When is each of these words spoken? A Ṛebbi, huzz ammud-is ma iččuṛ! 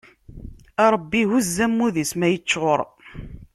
A 0.83 0.85
Ṛebbi, 0.93 1.21
huzz 1.31 1.55
ammud-is 1.65 2.11
ma 2.19 2.27
iččuṛ! 2.35 2.79